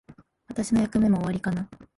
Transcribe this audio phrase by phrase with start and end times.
[0.47, 1.69] 私の役目も終わりかな。